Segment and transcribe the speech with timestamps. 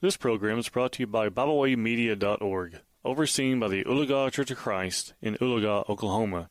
[0.00, 5.12] This program is brought to you by BibleWayMedia.org, overseen by the Oologah Church of Christ
[5.20, 6.50] in Oologah, Oklahoma.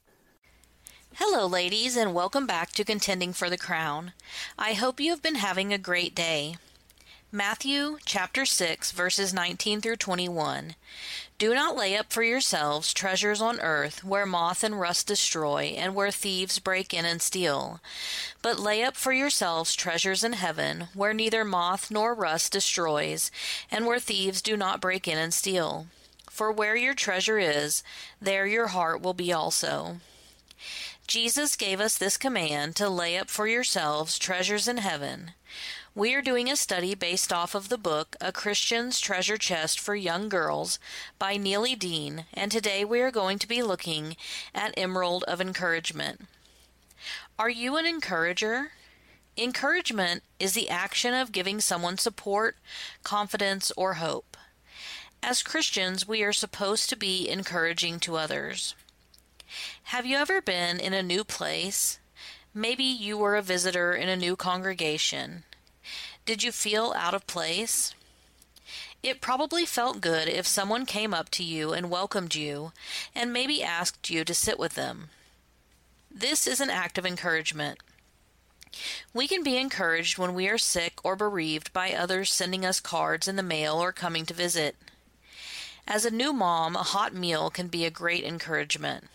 [1.13, 4.11] Hello, ladies, and welcome back to Contending for the Crown.
[4.59, 6.57] I hope you have been having a great day.
[7.37, 10.73] Matthew chapter 6 verses 19 through 21.
[11.38, 15.94] Do not lay up for yourselves treasures on earth where moth and rust destroy and
[15.94, 17.80] where thieves break in and steal.
[18.41, 23.30] But lay up for yourselves treasures in heaven where neither moth nor rust destroys
[23.70, 25.85] and where thieves do not break in and steal.
[26.31, 27.84] For where your treasure is,
[28.20, 29.99] there your heart will be also.
[31.07, 35.31] Jesus gave us this command to lay up for yourselves treasures in heaven.
[35.95, 39.95] We are doing a study based off of the book A Christian's Treasure Chest for
[39.95, 40.80] Young Girls
[41.17, 44.17] by Neely Dean, and today we are going to be looking
[44.53, 46.25] at Emerald of Encouragement.
[47.39, 48.71] Are you an encourager?
[49.38, 52.58] Encouragement is the action of giving someone support,
[53.03, 54.35] confidence, or hope.
[55.23, 58.75] As Christians, we are supposed to be encouraging to others.
[59.84, 62.00] Have you ever been in a new place?
[62.53, 65.44] Maybe you were a visitor in a new congregation.
[66.26, 67.94] Did you feel out of place?
[69.04, 72.73] It probably felt good if someone came up to you and welcomed you
[73.16, 75.09] and maybe asked you to sit with them.
[76.11, 77.80] This is an act of encouragement.
[79.14, 83.28] We can be encouraged when we are sick or bereaved by others sending us cards
[83.28, 84.76] in the mail or coming to visit.
[85.88, 89.06] As a new mom, a hot meal can be a great encouragement.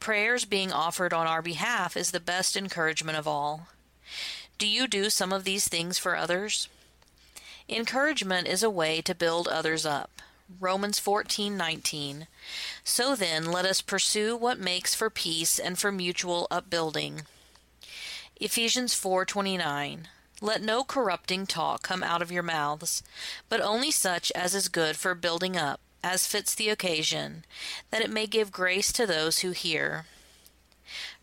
[0.00, 3.68] Prayers being offered on our behalf is the best encouragement of all.
[4.58, 6.68] Do you do some of these things for others?
[7.68, 10.22] Encouragement is a way to build others up.
[10.60, 12.28] Romans 14:19.
[12.84, 17.26] So then, let us pursue what makes for peace and for mutual upbuilding.
[18.36, 20.08] Ephesians 4:29.
[20.40, 23.02] Let no corrupting talk come out of your mouths,
[23.48, 27.44] but only such as is good for building up as fits the occasion,
[27.90, 30.06] that it may give grace to those who hear.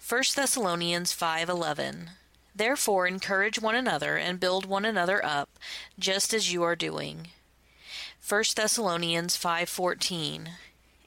[0.06, 2.10] 1 Thessalonians 5:11
[2.54, 5.58] Therefore encourage one another and build one another up,
[5.98, 7.30] just as you are doing.
[8.20, 10.50] 1 Thessalonians 5:14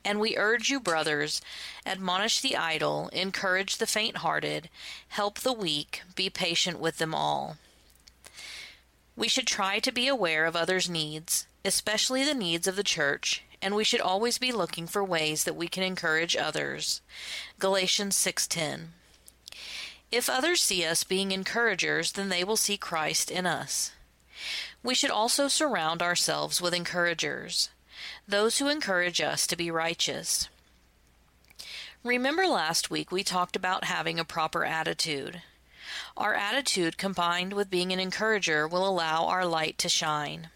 [0.02, 1.42] And we urge you brothers,
[1.84, 4.70] admonish the idle, encourage the faint-hearted,
[5.08, 7.58] help the weak, be patient with them all.
[9.14, 13.42] We should try to be aware of others' needs, especially the needs of the church,
[13.66, 17.00] and we should always be looking for ways that we can encourage others.
[17.58, 18.92] Galatians 6:10.
[20.12, 23.90] If others see us being encouragers, then they will see Christ in us.
[24.84, 27.70] We should also surround ourselves with encouragers,
[28.28, 30.48] those who encourage us to be righteous.
[32.04, 35.42] Remember last week we talked about having a proper attitude.
[36.16, 40.50] Our attitude combined with being an encourager will allow our light to shine.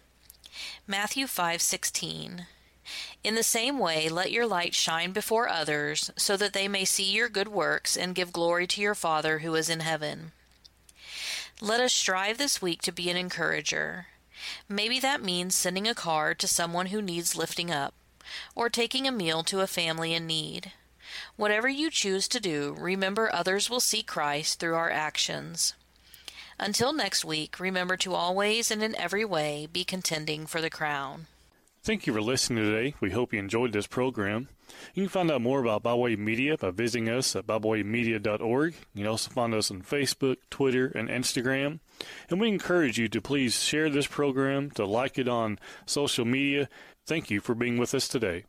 [0.87, 2.47] Matthew 5:16
[3.23, 7.03] in the same way, let your light shine before others, so that they may see
[7.03, 10.31] your good works and give glory to your Father who is in heaven.
[11.61, 14.07] Let us strive this week to be an encourager.
[14.67, 17.93] Maybe that means sending a card to someone who needs lifting up,
[18.55, 20.71] or taking a meal to a family in need.
[21.35, 25.75] Whatever you choose to do, remember others will see Christ through our actions.
[26.57, 31.27] Until next week, remember to always and in every way be contending for the crown.
[31.83, 32.93] Thank you for listening today.
[33.01, 34.49] We hope you enjoyed this program.
[34.93, 38.75] You can find out more about BibleWay Media by visiting us at BibleWayMedia.org.
[38.93, 41.79] You can also find us on Facebook, Twitter, and Instagram.
[42.29, 46.69] And we encourage you to please share this program, to like it on social media.
[47.07, 48.45] Thank you for being with us today.